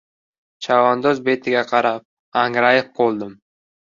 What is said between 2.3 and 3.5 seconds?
angrayib qoldim.